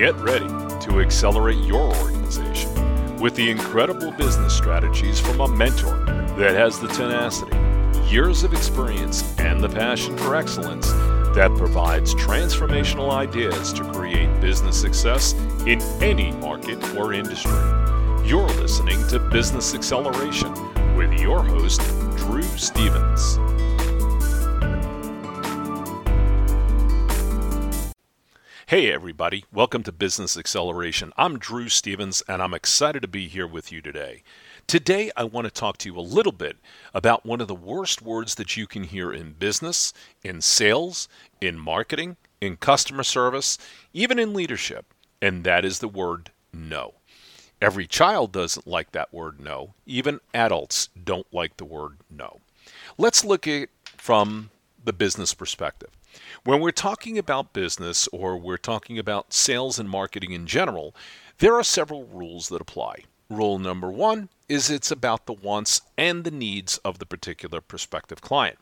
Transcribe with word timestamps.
Get 0.00 0.16
ready 0.20 0.48
to 0.86 1.02
accelerate 1.02 1.58
your 1.58 1.94
organization 1.96 3.18
with 3.18 3.34
the 3.34 3.50
incredible 3.50 4.10
business 4.12 4.56
strategies 4.56 5.20
from 5.20 5.42
a 5.42 5.46
mentor 5.46 5.98
that 6.38 6.54
has 6.54 6.80
the 6.80 6.88
tenacity, 6.88 7.54
years 8.08 8.42
of 8.42 8.54
experience, 8.54 9.38
and 9.38 9.62
the 9.62 9.68
passion 9.68 10.16
for 10.16 10.36
excellence 10.36 10.90
that 11.34 11.54
provides 11.58 12.14
transformational 12.14 13.10
ideas 13.12 13.74
to 13.74 13.84
create 13.92 14.40
business 14.40 14.80
success 14.80 15.34
in 15.66 15.82
any 16.00 16.32
market 16.32 16.82
or 16.96 17.12
industry. 17.12 17.52
You're 18.24 18.48
listening 18.56 19.06
to 19.08 19.18
Business 19.18 19.74
Acceleration 19.74 20.54
with 20.96 21.12
your 21.20 21.42
host, 21.42 21.82
Drew 22.16 22.40
Stevens. 22.56 23.36
Hey, 28.70 28.92
everybody. 28.92 29.44
Welcome 29.52 29.82
to 29.82 29.90
Business 29.90 30.36
Acceleration. 30.36 31.12
I'm 31.16 31.40
Drew 31.40 31.68
Stevens, 31.68 32.22
and 32.28 32.40
I'm 32.40 32.54
excited 32.54 33.02
to 33.02 33.08
be 33.08 33.26
here 33.26 33.44
with 33.44 33.72
you 33.72 33.82
today. 33.82 34.22
Today, 34.68 35.10
I 35.16 35.24
want 35.24 35.46
to 35.46 35.50
talk 35.50 35.76
to 35.78 35.88
you 35.88 35.98
a 35.98 36.00
little 36.00 36.30
bit 36.30 36.56
about 36.94 37.26
one 37.26 37.40
of 37.40 37.48
the 37.48 37.54
worst 37.56 38.00
words 38.00 38.36
that 38.36 38.56
you 38.56 38.68
can 38.68 38.84
hear 38.84 39.12
in 39.12 39.32
business, 39.32 39.92
in 40.22 40.40
sales, 40.40 41.08
in 41.40 41.58
marketing, 41.58 42.16
in 42.40 42.56
customer 42.56 43.02
service, 43.02 43.58
even 43.92 44.20
in 44.20 44.34
leadership, 44.34 44.94
and 45.20 45.42
that 45.42 45.64
is 45.64 45.80
the 45.80 45.88
word 45.88 46.30
no. 46.52 46.94
Every 47.60 47.88
child 47.88 48.30
doesn't 48.30 48.68
like 48.68 48.92
that 48.92 49.12
word 49.12 49.40
no. 49.40 49.74
Even 49.84 50.20
adults 50.32 50.90
don't 51.02 51.26
like 51.34 51.56
the 51.56 51.64
word 51.64 51.96
no. 52.08 52.38
Let's 52.96 53.24
look 53.24 53.48
at 53.48 53.62
it 53.62 53.70
from 53.96 54.50
the 54.84 54.92
business 54.92 55.34
perspective. 55.34 55.90
When 56.44 56.60
we're 56.60 56.70
talking 56.70 57.18
about 57.18 57.52
business 57.52 58.08
or 58.12 58.36
we're 58.36 58.56
talking 58.56 58.98
about 58.98 59.32
sales 59.32 59.78
and 59.78 59.88
marketing 59.88 60.32
in 60.32 60.46
general, 60.46 60.94
there 61.38 61.54
are 61.54 61.64
several 61.64 62.04
rules 62.04 62.48
that 62.48 62.60
apply. 62.60 63.04
Rule 63.28 63.58
number 63.58 63.90
one 63.90 64.28
is 64.48 64.70
it's 64.70 64.90
about 64.90 65.26
the 65.26 65.32
wants 65.32 65.82
and 65.96 66.24
the 66.24 66.30
needs 66.30 66.78
of 66.78 66.98
the 66.98 67.06
particular 67.06 67.60
prospective 67.60 68.20
client. 68.20 68.58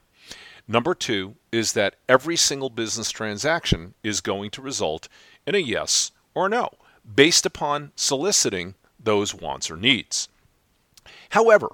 Number 0.66 0.94
two 0.94 1.36
is 1.50 1.72
that 1.72 1.96
every 2.08 2.36
single 2.36 2.68
business 2.68 3.10
transaction 3.10 3.94
is 4.02 4.20
going 4.20 4.50
to 4.50 4.62
result 4.62 5.08
in 5.46 5.54
a 5.54 5.58
yes 5.58 6.12
or 6.34 6.48
no 6.48 6.70
based 7.14 7.46
upon 7.46 7.92
soliciting 7.96 8.74
those 9.00 9.34
wants 9.34 9.70
or 9.70 9.76
needs. 9.76 10.28
However, 11.30 11.68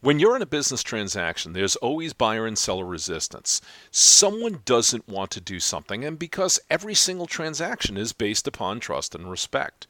when 0.00 0.18
you're 0.18 0.36
in 0.36 0.42
a 0.42 0.46
business 0.46 0.82
transaction, 0.82 1.52
there's 1.52 1.76
always 1.76 2.12
buyer 2.12 2.46
and 2.46 2.56
seller 2.56 2.84
resistance. 2.84 3.60
Someone 3.90 4.60
doesn't 4.64 5.08
want 5.08 5.30
to 5.32 5.40
do 5.40 5.58
something, 5.58 6.04
and 6.04 6.18
because 6.18 6.60
every 6.68 6.94
single 6.94 7.26
transaction 7.26 7.96
is 7.96 8.12
based 8.12 8.46
upon 8.46 8.80
trust 8.80 9.14
and 9.14 9.30
respect. 9.30 9.86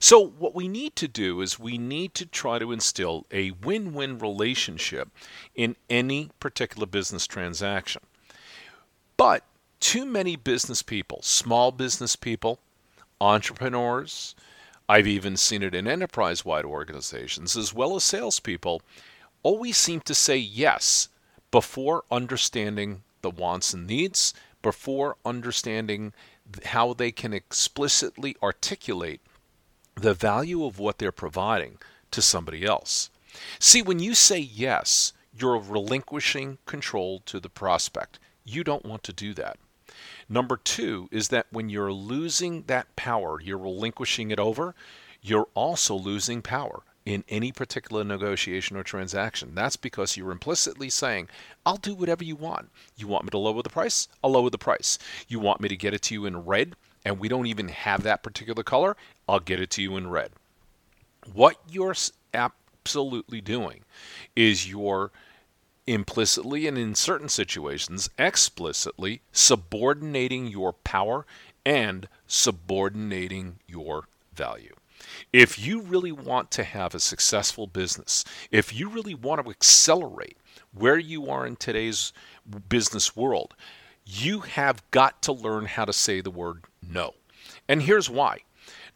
So, 0.00 0.24
what 0.24 0.54
we 0.54 0.68
need 0.68 0.94
to 0.96 1.08
do 1.08 1.40
is 1.40 1.58
we 1.58 1.76
need 1.76 2.14
to 2.14 2.26
try 2.26 2.58
to 2.58 2.72
instill 2.72 3.26
a 3.32 3.50
win 3.50 3.94
win 3.94 4.18
relationship 4.18 5.08
in 5.54 5.76
any 5.90 6.30
particular 6.38 6.86
business 6.86 7.26
transaction. 7.26 8.02
But 9.16 9.44
too 9.80 10.06
many 10.06 10.36
business 10.36 10.82
people, 10.82 11.20
small 11.22 11.72
business 11.72 12.14
people, 12.16 12.60
entrepreneurs, 13.20 14.34
I've 14.88 15.06
even 15.06 15.36
seen 15.36 15.62
it 15.62 15.74
in 15.74 15.86
enterprise 15.86 16.44
wide 16.44 16.64
organizations, 16.64 17.56
as 17.56 17.74
well 17.74 17.94
as 17.96 18.04
salespeople, 18.04 18.80
always 19.42 19.76
seem 19.76 20.00
to 20.02 20.14
say 20.14 20.36
yes 20.36 21.08
before 21.50 22.04
understanding 22.10 23.02
the 23.22 23.30
wants 23.30 23.72
and 23.72 23.86
needs, 23.86 24.34
before 24.62 25.16
understanding 25.24 26.12
how 26.66 26.92
they 26.92 27.10
can 27.10 27.32
explicitly 27.32 28.36
articulate 28.42 29.20
the 29.94 30.14
value 30.14 30.64
of 30.64 30.78
what 30.78 30.98
they're 30.98 31.12
providing 31.12 31.78
to 32.10 32.22
somebody 32.22 32.64
else. 32.64 33.10
See, 33.58 33.82
when 33.82 33.98
you 33.98 34.14
say 34.14 34.38
yes, 34.38 35.12
you're 35.36 35.58
relinquishing 35.58 36.58
control 36.66 37.20
to 37.26 37.38
the 37.40 37.50
prospect. 37.50 38.18
You 38.44 38.64
don't 38.64 38.86
want 38.86 39.02
to 39.04 39.12
do 39.12 39.34
that. 39.34 39.58
Number 40.28 40.56
two 40.56 41.08
is 41.10 41.28
that 41.28 41.46
when 41.50 41.68
you're 41.68 41.92
losing 41.92 42.64
that 42.64 42.94
power, 42.96 43.40
you're 43.40 43.58
relinquishing 43.58 44.30
it 44.30 44.38
over, 44.38 44.74
you're 45.22 45.48
also 45.54 45.94
losing 45.94 46.42
power 46.42 46.82
in 47.08 47.24
any 47.30 47.50
particular 47.50 48.04
negotiation 48.04 48.76
or 48.76 48.82
transaction. 48.82 49.54
That's 49.54 49.76
because 49.76 50.14
you're 50.14 50.30
implicitly 50.30 50.90
saying, 50.90 51.28
I'll 51.64 51.78
do 51.78 51.94
whatever 51.94 52.22
you 52.22 52.36
want. 52.36 52.68
You 52.98 53.06
want 53.06 53.24
me 53.24 53.30
to 53.30 53.38
lower 53.38 53.62
the 53.62 53.70
price? 53.70 54.08
I'll 54.22 54.32
lower 54.32 54.50
the 54.50 54.58
price. 54.58 54.98
You 55.26 55.40
want 55.40 55.62
me 55.62 55.70
to 55.70 55.76
get 55.76 55.94
it 55.94 56.02
to 56.02 56.14
you 56.14 56.26
in 56.26 56.44
red 56.44 56.76
and 57.06 57.18
we 57.18 57.28
don't 57.28 57.46
even 57.46 57.68
have 57.68 58.02
that 58.02 58.22
particular 58.22 58.62
color? 58.62 58.94
I'll 59.26 59.40
get 59.40 59.58
it 59.58 59.70
to 59.70 59.82
you 59.82 59.96
in 59.96 60.10
red. 60.10 60.32
What 61.32 61.56
you're 61.70 61.94
absolutely 62.34 63.40
doing 63.40 63.84
is 64.36 64.68
you're 64.68 65.10
implicitly 65.86 66.66
and 66.66 66.76
in 66.76 66.94
certain 66.94 67.30
situations 67.30 68.10
explicitly 68.18 69.22
subordinating 69.32 70.46
your 70.46 70.74
power 70.74 71.24
and 71.64 72.06
subordinating 72.26 73.60
your 73.66 74.08
value. 74.34 74.74
If 75.32 75.58
you 75.58 75.80
really 75.80 76.12
want 76.12 76.50
to 76.52 76.64
have 76.64 76.94
a 76.94 77.00
successful 77.00 77.66
business, 77.66 78.24
if 78.50 78.74
you 78.74 78.88
really 78.88 79.14
want 79.14 79.44
to 79.44 79.50
accelerate 79.50 80.38
where 80.72 80.98
you 80.98 81.28
are 81.30 81.46
in 81.46 81.56
today's 81.56 82.12
business 82.68 83.16
world, 83.16 83.54
you 84.04 84.40
have 84.40 84.82
got 84.90 85.20
to 85.22 85.32
learn 85.32 85.66
how 85.66 85.84
to 85.84 85.92
say 85.92 86.20
the 86.20 86.30
word 86.30 86.64
no. 86.82 87.14
And 87.68 87.82
here's 87.82 88.08
why. 88.08 88.38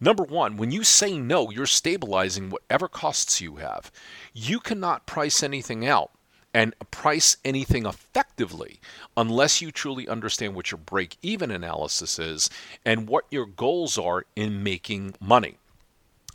Number 0.00 0.24
one, 0.24 0.56
when 0.56 0.70
you 0.70 0.82
say 0.82 1.16
no, 1.18 1.50
you're 1.50 1.66
stabilizing 1.66 2.50
whatever 2.50 2.88
costs 2.88 3.40
you 3.40 3.56
have. 3.56 3.92
You 4.32 4.58
cannot 4.58 5.06
price 5.06 5.42
anything 5.42 5.86
out 5.86 6.10
and 6.54 6.74
price 6.90 7.36
anything 7.44 7.86
effectively 7.86 8.80
unless 9.16 9.60
you 9.60 9.70
truly 9.70 10.08
understand 10.08 10.54
what 10.54 10.70
your 10.70 10.78
break 10.78 11.16
even 11.22 11.50
analysis 11.50 12.18
is 12.18 12.50
and 12.84 13.08
what 13.08 13.26
your 13.30 13.46
goals 13.46 13.96
are 13.96 14.24
in 14.36 14.62
making 14.62 15.14
money. 15.20 15.56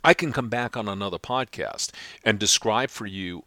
I 0.04 0.14
can 0.14 0.32
come 0.32 0.48
back 0.48 0.76
on 0.76 0.88
another 0.88 1.18
podcast 1.18 1.90
and 2.24 2.38
describe 2.38 2.88
for 2.88 3.04
you 3.04 3.42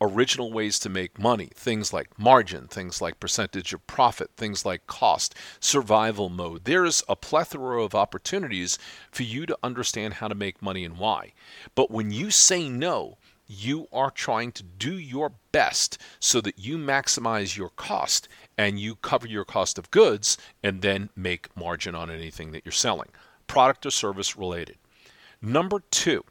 original 0.00 0.52
ways 0.52 0.78
to 0.78 0.88
make 0.88 1.18
money, 1.18 1.50
things 1.54 1.92
like 1.92 2.16
margin, 2.16 2.68
things 2.68 3.02
like 3.02 3.18
percentage 3.18 3.72
of 3.72 3.84
profit, 3.88 4.30
things 4.36 4.64
like 4.64 4.86
cost, 4.86 5.34
survival 5.58 6.28
mode. 6.28 6.64
There's 6.64 7.02
a 7.08 7.16
plethora 7.16 7.82
of 7.82 7.96
opportunities 7.96 8.78
for 9.10 9.24
you 9.24 9.46
to 9.46 9.58
understand 9.64 10.14
how 10.14 10.28
to 10.28 10.34
make 10.36 10.62
money 10.62 10.84
and 10.84 10.96
why. 10.96 11.32
But 11.74 11.90
when 11.90 12.12
you 12.12 12.30
say 12.30 12.68
no, 12.68 13.18
you 13.48 13.88
are 13.92 14.10
trying 14.12 14.52
to 14.52 14.62
do 14.62 14.96
your 14.96 15.32
best 15.50 15.98
so 16.20 16.40
that 16.40 16.58
you 16.58 16.78
maximize 16.78 17.56
your 17.56 17.70
cost 17.70 18.28
and 18.56 18.78
you 18.78 18.94
cover 18.94 19.26
your 19.26 19.44
cost 19.44 19.76
of 19.76 19.90
goods 19.90 20.38
and 20.62 20.82
then 20.82 21.10
make 21.16 21.56
margin 21.56 21.96
on 21.96 22.10
anything 22.10 22.52
that 22.52 22.64
you're 22.64 22.70
selling, 22.70 23.08
product 23.48 23.84
or 23.86 23.90
service 23.90 24.36
related. 24.36 24.76
Number 25.42 25.82
two, 25.90 26.24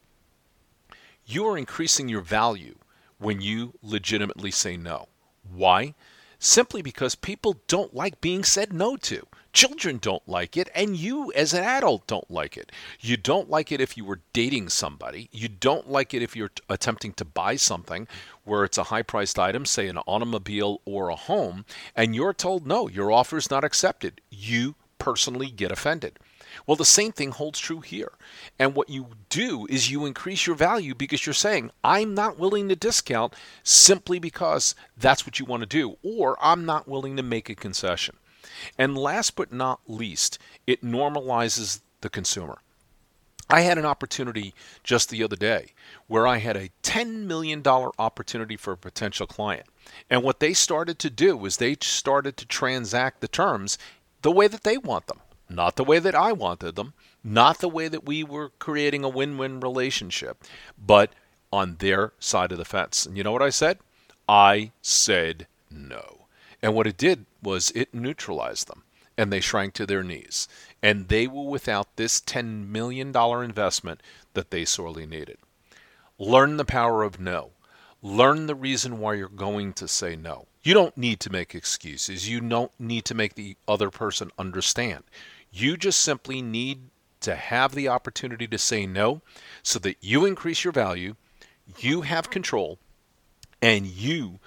you 1.26 1.46
are 1.48 1.58
increasing 1.58 2.10
your 2.10 2.22
value 2.22 2.76
when 3.18 3.42
you 3.42 3.74
legitimately 3.82 4.52
say 4.52 4.78
no. 4.78 5.08
Why? 5.54 5.96
Simply 6.40 6.82
because 6.82 7.16
people 7.16 7.62
don't 7.68 7.94
like 7.94 8.22
being 8.22 8.44
said 8.44 8.74
no 8.74 8.98
to. 8.98 9.26
Children 9.54 10.00
don't 10.02 10.28
like 10.28 10.58
it, 10.58 10.70
and 10.76 10.98
you 10.98 11.32
as 11.32 11.54
an 11.54 11.64
adult 11.64 12.06
don't 12.08 12.30
like 12.30 12.58
it. 12.58 12.74
You 13.00 13.16
don't 13.16 13.50
like 13.50 13.72
it 13.72 13.80
if 13.80 13.96
you 13.96 14.04
were 14.04 14.20
dating 14.34 14.68
somebody. 14.68 15.30
You 15.32 15.48
don't 15.48 15.90
like 15.90 16.14
it 16.14 16.22
if 16.22 16.36
you're 16.36 16.50
t- 16.50 16.62
attempting 16.68 17.14
to 17.14 17.26
buy 17.26 17.56
something 17.56 18.08
where 18.44 18.66
it's 18.66 18.78
a 18.78 18.84
high 18.84 19.02
priced 19.02 19.40
item, 19.40 19.66
say 19.66 19.88
an 19.88 19.98
automobile 20.00 20.82
or 20.84 21.08
a 21.08 21.16
home, 21.16 21.64
and 21.96 22.14
you're 22.14 22.34
told 22.34 22.68
no, 22.68 22.90
your 22.90 23.14
offer 23.14 23.38
is 23.38 23.50
not 23.50 23.64
accepted. 23.64 24.20
You 24.30 24.76
personally 24.98 25.50
get 25.50 25.72
offended. 25.72 26.20
Well, 26.66 26.76
the 26.76 26.86
same 26.86 27.12
thing 27.12 27.32
holds 27.32 27.60
true 27.60 27.82
here. 27.82 28.12
And 28.60 28.76
what 28.76 28.90
you 28.90 29.08
do 29.30 29.68
is 29.70 29.92
you 29.92 30.06
increase 30.06 30.48
your 30.48 30.56
value 30.56 30.96
because 30.96 31.26
you're 31.26 31.34
saying, 31.34 31.72
I'm 31.84 32.14
not 32.14 32.40
willing 32.40 32.70
to 32.70 32.76
discount 32.76 33.34
simply 33.64 34.20
because 34.20 34.76
that's 34.98 35.26
what 35.26 35.40
you 35.40 35.46
want 35.46 35.62
to 35.62 35.68
do, 35.68 35.98
or 36.04 36.38
I'm 36.42 36.66
not 36.66 36.88
willing 36.88 37.18
to 37.18 37.24
make 37.24 37.50
a 37.50 37.56
concession. 37.56 38.18
And 38.78 38.98
last 38.98 39.36
but 39.36 39.52
not 39.52 39.82
least, 39.88 40.40
it 40.66 40.84
normalizes 40.84 41.82
the 42.02 42.10
consumer. 42.10 42.60
I 43.50 43.62
had 43.62 43.78
an 43.78 43.86
opportunity 43.86 44.56
just 44.84 45.10
the 45.10 45.24
other 45.24 45.36
day 45.36 45.74
where 46.08 46.26
I 46.26 46.38
had 46.38 46.58
a 46.58 46.72
$10 46.82 47.26
million 47.26 47.62
opportunity 47.66 48.58
for 48.58 48.74
a 48.74 48.78
potential 48.78 49.28
client. 49.28 49.68
And 50.10 50.24
what 50.24 50.40
they 50.40 50.54
started 50.54 50.98
to 51.00 51.12
do 51.12 51.38
was 51.38 51.58
they 51.58 51.78
started 51.80 52.38
to 52.38 52.48
transact 52.48 53.22
the 53.22 53.28
terms 53.28 53.78
the 54.24 54.32
way 54.32 54.48
that 54.48 54.64
they 54.64 54.78
want 54.78 55.06
them 55.06 55.20
not 55.50 55.76
the 55.76 55.84
way 55.84 56.00
that 56.00 56.16
I 56.16 56.32
wanted 56.32 56.76
them, 56.76 56.94
not 57.24 57.60
the 57.60 57.70
way 57.70 57.88
that 57.88 58.06
we 58.06 58.24
were 58.24 58.50
creating 58.60 59.04
a 59.04 59.10
win 59.10 59.38
win 59.38 59.60
relationship, 59.60 60.44
but 60.78 61.12
on 61.52 61.78
their 61.78 62.14
side 62.20 62.52
of 62.52 62.58
the 62.58 62.66
fence. 62.66 63.06
And 63.06 63.16
you 63.18 63.24
know 63.24 63.32
what 63.32 63.42
I 63.42 63.50
said? 63.50 63.80
I 64.28 64.72
said 64.82 65.48
no. 65.70 66.28
And 66.62 66.74
what 66.74 66.88
it 66.88 66.98
did 66.98 67.26
was 67.42 67.72
it 67.76 67.94
neutralized 67.94 68.68
them. 68.68 68.84
and 69.18 69.32
they 69.32 69.40
shrank 69.40 69.74
to 69.76 69.86
their 69.86 70.04
knees. 70.04 70.48
And 70.82 71.08
they 71.08 71.28
were 71.28 71.44
without 71.44 71.96
this 71.96 72.20
$10 72.20 72.68
million 72.68 73.16
investment 73.16 74.02
that 74.34 74.52
they 74.52 74.66
sorely 74.66 75.06
needed. 75.06 75.38
Learn 76.20 76.58
the 76.58 76.66
power 76.66 77.04
of 77.04 77.20
no. 77.20 77.52
Learn 78.02 78.46
the 78.48 78.56
reason 78.56 79.00
why 79.00 79.16
you're 79.16 79.30
going 79.30 79.74
to 79.74 79.88
say 79.88 80.16
no. 80.16 80.48
You 80.64 80.74
don't 80.74 80.98
need 80.98 81.20
to 81.22 81.32
make 81.32 81.56
excuses. 81.56 82.30
You 82.30 82.42
don't 82.42 82.72
need 82.80 83.06
to 83.06 83.16
make 83.16 83.36
the 83.36 83.56
other 83.68 83.90
person 83.90 84.32
understand. 84.38 85.04
You 85.58 85.78
just 85.78 86.02
simply 86.02 86.42
need 86.42 86.90
to 87.22 87.34
have 87.34 87.74
the 87.74 87.88
opportunity 87.88 88.46
to 88.46 88.58
say 88.58 88.86
no 88.86 89.22
so 89.64 89.80
that 89.80 89.96
you 90.02 90.26
increase 90.26 90.66
your 90.66 90.74
value, 90.74 91.16
you 91.78 92.02
have 92.02 92.30
control, 92.30 92.78
and 93.62 93.88
you 93.88 94.40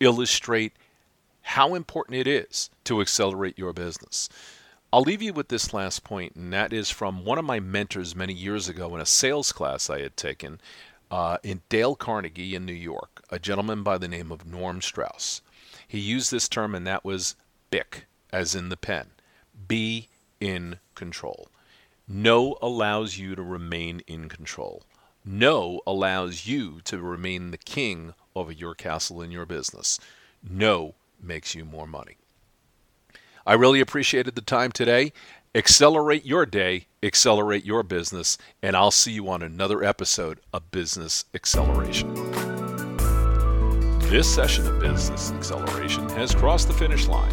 illustrate 0.00 0.72
how 1.42 1.74
important 1.74 2.16
it 2.16 2.26
is 2.26 2.70
to 2.84 3.02
accelerate 3.02 3.58
your 3.58 3.74
business. 3.74 4.30
I'll 4.90 5.02
leave 5.02 5.20
you 5.20 5.34
with 5.34 5.48
this 5.48 5.74
last 5.74 6.02
point, 6.02 6.34
and 6.34 6.50
that 6.54 6.72
is 6.72 6.88
from 6.88 7.26
one 7.26 7.36
of 7.36 7.44
my 7.44 7.60
mentors 7.60 8.16
many 8.16 8.32
years 8.32 8.66
ago 8.66 8.94
in 8.94 9.02
a 9.02 9.06
sales 9.06 9.52
class 9.52 9.90
I 9.90 10.00
had 10.00 10.16
taken 10.16 10.62
uh, 11.10 11.36
in 11.42 11.60
Dale 11.68 11.94
Carnegie 11.94 12.54
in 12.54 12.64
New 12.64 12.72
York, 12.72 13.22
a 13.28 13.38
gentleman 13.38 13.82
by 13.82 13.98
the 13.98 14.08
name 14.08 14.32
of 14.32 14.46
Norm 14.46 14.80
Strauss. 14.80 15.42
He 15.86 15.98
used 15.98 16.30
this 16.30 16.48
term, 16.48 16.74
and 16.74 16.86
that 16.86 17.04
was 17.04 17.36
BIC, 17.68 18.06
as 18.32 18.54
in 18.54 18.70
the 18.70 18.78
pen. 18.78 19.08
Be 19.68 20.08
in 20.44 20.78
control. 20.94 21.48
No 22.06 22.58
allows 22.60 23.16
you 23.16 23.34
to 23.34 23.42
remain 23.42 24.02
in 24.06 24.28
control. 24.28 24.82
No 25.24 25.80
allows 25.86 26.46
you 26.46 26.82
to 26.84 27.00
remain 27.00 27.50
the 27.50 27.56
king 27.56 28.12
over 28.36 28.52
your 28.52 28.74
castle 28.74 29.22
in 29.22 29.30
your 29.30 29.46
business. 29.46 29.98
No 30.48 30.94
makes 31.20 31.54
you 31.54 31.64
more 31.64 31.86
money. 31.86 32.18
I 33.46 33.54
really 33.54 33.80
appreciated 33.80 34.34
the 34.34 34.42
time 34.42 34.70
today. 34.70 35.14
Accelerate 35.54 36.26
your 36.26 36.44
day, 36.44 36.86
accelerate 37.02 37.64
your 37.64 37.82
business, 37.82 38.36
and 38.60 38.76
I'll 38.76 38.90
see 38.90 39.12
you 39.12 39.28
on 39.30 39.40
another 39.40 39.82
episode 39.82 40.40
of 40.52 40.70
Business 40.70 41.24
Acceleration. 41.32 42.12
This 44.10 44.32
session 44.32 44.66
of 44.66 44.80
Business 44.80 45.30
Acceleration 45.32 46.08
has 46.10 46.34
crossed 46.34 46.68
the 46.68 46.74
finish 46.74 47.06
line. 47.06 47.32